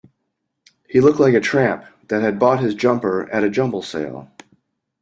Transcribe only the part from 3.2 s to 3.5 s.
at